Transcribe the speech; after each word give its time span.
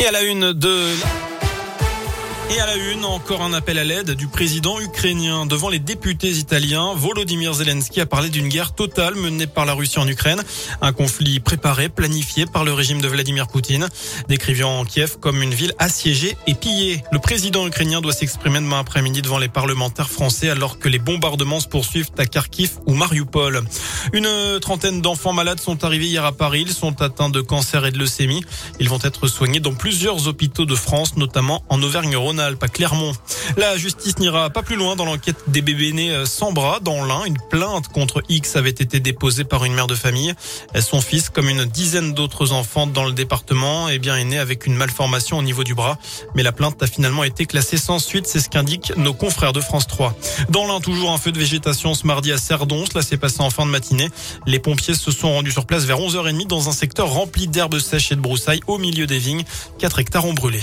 Et 0.00 0.06
à 0.06 0.12
la 0.12 0.22
une 0.22 0.54
de 0.54 1.29
et 2.50 2.58
à 2.58 2.66
la 2.66 2.74
une, 2.74 3.04
encore 3.04 3.42
un 3.42 3.52
appel 3.52 3.78
à 3.78 3.84
l'aide 3.84 4.10
du 4.12 4.26
président 4.26 4.80
ukrainien. 4.80 5.46
Devant 5.46 5.68
les 5.68 5.78
députés 5.78 6.30
italiens, 6.30 6.94
Volodymyr 6.96 7.54
Zelensky 7.54 8.00
a 8.00 8.06
parlé 8.06 8.28
d'une 8.28 8.48
guerre 8.48 8.74
totale 8.74 9.14
menée 9.14 9.46
par 9.46 9.66
la 9.66 9.74
Russie 9.74 10.00
en 10.00 10.08
Ukraine. 10.08 10.42
Un 10.80 10.92
conflit 10.92 11.38
préparé, 11.38 11.88
planifié 11.88 12.46
par 12.46 12.64
le 12.64 12.72
régime 12.72 13.00
de 13.00 13.06
Vladimir 13.06 13.46
Poutine, 13.46 13.88
décrivant 14.28 14.84
Kiev 14.84 15.18
comme 15.20 15.42
une 15.42 15.54
ville 15.54 15.74
assiégée 15.78 16.36
et 16.48 16.54
pillée. 16.54 17.04
Le 17.12 17.20
président 17.20 17.66
ukrainien 17.66 18.00
doit 18.00 18.12
s'exprimer 18.12 18.58
demain 18.58 18.80
après-midi 18.80 19.22
devant 19.22 19.38
les 19.38 19.48
parlementaires 19.48 20.10
français 20.10 20.50
alors 20.50 20.80
que 20.80 20.88
les 20.88 20.98
bombardements 20.98 21.60
se 21.60 21.68
poursuivent 21.68 22.10
à 22.18 22.26
Kharkiv 22.26 22.78
ou 22.86 22.94
Mariupol. 22.94 23.62
Une 24.12 24.58
trentaine 24.60 25.00
d'enfants 25.00 25.32
malades 25.32 25.60
sont 25.60 25.84
arrivés 25.84 26.06
hier 26.06 26.24
à 26.24 26.32
Paris. 26.32 26.64
Ils 26.66 26.74
sont 26.74 27.00
atteints 27.00 27.30
de 27.30 27.40
cancer 27.40 27.86
et 27.86 27.92
de 27.92 27.98
leucémie. 27.98 28.42
Ils 28.80 28.88
vont 28.88 28.98
être 29.02 29.28
soignés 29.28 29.60
dans 29.60 29.74
plusieurs 29.74 30.26
hôpitaux 30.26 30.66
de 30.66 30.74
France, 30.74 31.16
notamment 31.16 31.62
en 31.68 31.80
Auvergne-Rhône 31.80 32.39
pas 32.58 32.68
Clermont. 32.68 33.12
La 33.56 33.76
justice 33.76 34.18
n'ira 34.18 34.50
pas 34.50 34.62
plus 34.62 34.76
loin 34.76 34.96
dans 34.96 35.04
l'enquête 35.04 35.36
des 35.48 35.62
bébés 35.62 35.92
nés 35.92 36.10
euh, 36.10 36.26
sans 36.26 36.52
bras 36.52 36.80
dans 36.80 37.04
l'Ain. 37.04 37.24
Une 37.24 37.38
plainte 37.50 37.88
contre 37.88 38.22
X 38.28 38.56
avait 38.56 38.70
été 38.70 39.00
déposée 39.00 39.44
par 39.44 39.64
une 39.64 39.74
mère 39.74 39.86
de 39.86 39.94
famille. 39.94 40.34
Son 40.80 41.00
fils, 41.00 41.28
comme 41.28 41.48
une 41.48 41.64
dizaine 41.64 42.14
d'autres 42.14 42.52
enfants 42.52 42.86
dans 42.86 43.04
le 43.04 43.12
département, 43.12 43.88
eh 43.88 43.98
bien, 43.98 44.16
est 44.16 44.24
né 44.24 44.38
avec 44.38 44.66
une 44.66 44.74
malformation 44.74 45.38
au 45.38 45.42
niveau 45.42 45.64
du 45.64 45.74
bras. 45.74 45.98
Mais 46.34 46.42
la 46.42 46.52
plainte 46.52 46.82
a 46.82 46.86
finalement 46.86 47.24
été 47.24 47.46
classée 47.46 47.76
sans 47.76 47.98
suite. 47.98 48.26
C'est 48.26 48.40
ce 48.40 48.48
qu'indiquent 48.48 48.92
nos 48.96 49.14
confrères 49.14 49.52
de 49.52 49.60
France 49.60 49.86
3. 49.86 50.14
Dans 50.48 50.66
l'Ain, 50.66 50.80
toujours 50.80 51.10
un 51.10 51.18
feu 51.18 51.32
de 51.32 51.38
végétation 51.38 51.94
ce 51.94 52.06
mardi 52.06 52.32
à 52.32 52.38
Cerdon. 52.38 52.84
Cela 52.90 53.02
s'est 53.02 53.16
passé 53.16 53.40
en 53.40 53.50
fin 53.50 53.66
de 53.66 53.70
matinée. 53.70 54.08
Les 54.46 54.58
pompiers 54.58 54.94
se 54.94 55.10
sont 55.10 55.32
rendus 55.32 55.52
sur 55.52 55.66
place 55.66 55.84
vers 55.84 55.98
11h30 55.98 56.46
dans 56.46 56.68
un 56.68 56.72
secteur 56.72 57.08
rempli 57.08 57.48
d'herbes 57.48 57.78
sèches 57.78 58.12
et 58.12 58.16
de 58.16 58.20
broussailles 58.20 58.60
au 58.66 58.78
milieu 58.78 59.06
des 59.06 59.18
vignes. 59.18 59.44
4 59.78 59.98
hectares 59.98 60.24
ont 60.24 60.34
brûlé. 60.34 60.60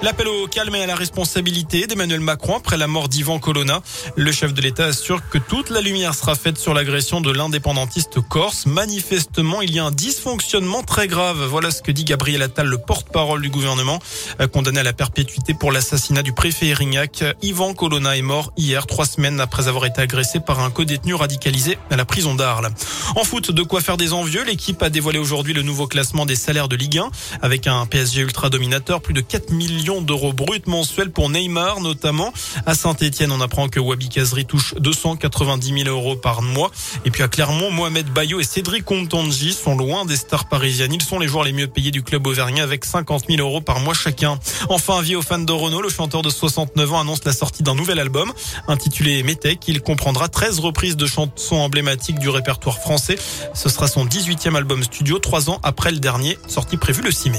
L'appel 0.00 0.28
au 0.28 0.46
calme 0.46 0.76
et 0.76 0.82
à 0.84 0.86
la 0.86 0.94
responsabilité 0.94 1.88
d'Emmanuel 1.88 2.20
Macron 2.20 2.56
après 2.56 2.76
la 2.76 2.86
mort 2.86 3.08
d'Ivan 3.08 3.40
Colonna. 3.40 3.82
Le 4.14 4.30
chef 4.30 4.54
de 4.54 4.60
l'État 4.60 4.84
assure 4.84 5.28
que 5.28 5.38
toute 5.38 5.70
la 5.70 5.80
lumière 5.80 6.14
sera 6.14 6.36
faite 6.36 6.56
sur 6.56 6.72
l'agression 6.72 7.20
de 7.20 7.32
l'indépendantiste 7.32 8.20
corse. 8.20 8.66
Manifestement, 8.66 9.60
il 9.60 9.72
y 9.74 9.80
a 9.80 9.84
un 9.84 9.90
dysfonctionnement 9.90 10.84
très 10.84 11.08
grave. 11.08 11.44
Voilà 11.46 11.72
ce 11.72 11.82
que 11.82 11.90
dit 11.90 12.04
Gabriel 12.04 12.42
Attal, 12.42 12.68
le 12.68 12.78
porte-parole 12.78 13.42
du 13.42 13.50
gouvernement, 13.50 13.98
euh, 14.40 14.46
condamné 14.46 14.78
à 14.78 14.82
la 14.84 14.92
perpétuité 14.92 15.52
pour 15.52 15.72
l'assassinat 15.72 16.22
du 16.22 16.32
préfet 16.32 16.68
Erignac. 16.68 17.24
Ivan 17.42 17.74
Colonna 17.74 18.16
est 18.16 18.22
mort 18.22 18.52
hier, 18.56 18.86
trois 18.86 19.04
semaines 19.04 19.40
après 19.40 19.66
avoir 19.66 19.84
été 19.84 20.00
agressé 20.00 20.38
par 20.38 20.60
un 20.60 20.70
co-détenu 20.70 21.14
radicalisé 21.14 21.76
à 21.90 21.96
la 21.96 22.04
prison 22.04 22.36
d'Arles. 22.36 22.70
En 23.16 23.24
foot, 23.24 23.50
de 23.50 23.62
quoi 23.64 23.80
faire 23.80 23.96
des 23.96 24.12
envieux. 24.12 24.44
L'équipe 24.44 24.80
a 24.80 24.90
dévoilé 24.90 25.18
aujourd'hui 25.18 25.54
le 25.54 25.62
nouveau 25.62 25.88
classement 25.88 26.24
des 26.24 26.36
salaires 26.36 26.68
de 26.68 26.76
Ligue 26.76 26.98
1 26.98 27.10
avec 27.42 27.66
un 27.66 27.84
PSG 27.86 28.20
ultra 28.20 28.48
dominateur, 28.48 29.00
plus 29.00 29.14
de 29.14 29.20
4 29.20 29.50
millions 29.50 29.87
d'euros 29.88 30.32
bruts 30.34 30.62
mensuels 30.66 31.10
pour 31.10 31.30
Neymar 31.30 31.80
notamment. 31.80 32.32
À 32.66 32.74
Saint-Etienne, 32.74 33.32
on 33.32 33.40
apprend 33.40 33.68
que 33.68 33.80
Wabi 33.80 34.08
Kazri 34.08 34.44
touche 34.44 34.74
290 34.74 35.84
000 35.84 35.88
euros 35.88 36.14
par 36.14 36.42
mois. 36.42 36.70
Et 37.04 37.10
puis 37.10 37.22
à 37.22 37.28
Clermont, 37.28 37.70
Mohamed 37.70 38.06
Bayo 38.10 38.38
et 38.38 38.44
Cédric 38.44 38.84
Comtangi 38.84 39.52
sont 39.52 39.76
loin 39.76 40.04
des 40.04 40.16
stars 40.16 40.48
parisiennes. 40.48 40.92
Ils 40.92 41.02
sont 41.02 41.18
les 41.18 41.26
joueurs 41.26 41.44
les 41.44 41.52
mieux 41.52 41.68
payés 41.68 41.90
du 41.90 42.02
club 42.02 42.26
auvergnat 42.26 42.62
avec 42.62 42.84
50 42.84 43.24
000 43.28 43.40
euros 43.40 43.60
par 43.62 43.80
mois 43.80 43.94
chacun. 43.94 44.38
Enfin, 44.68 45.00
vie 45.00 45.16
aux 45.16 45.22
fans 45.22 45.38
de 45.38 45.52
Renault, 45.52 45.82
le 45.82 45.88
chanteur 45.88 46.22
de 46.22 46.30
69 46.30 46.92
ans 46.92 47.00
annonce 47.00 47.24
la 47.24 47.32
sortie 47.32 47.62
d'un 47.62 47.74
nouvel 47.74 47.98
album 47.98 48.32
intitulé 48.68 49.22
Metec. 49.22 49.66
Il 49.68 49.80
comprendra 49.80 50.28
13 50.28 50.58
reprises 50.58 50.96
de 50.96 51.06
chansons 51.06 51.56
emblématiques 51.56 52.18
du 52.18 52.28
répertoire 52.28 52.78
français. 52.78 53.16
Ce 53.54 53.68
sera 53.68 53.88
son 53.88 54.04
18e 54.04 54.54
album 54.54 54.82
studio, 54.82 55.18
trois 55.18 55.48
ans 55.48 55.60
après 55.62 55.92
le 55.92 55.98
dernier, 55.98 56.38
sorti 56.46 56.76
prévu 56.76 57.02
le 57.02 57.10
6 57.10 57.30
mai. 57.30 57.38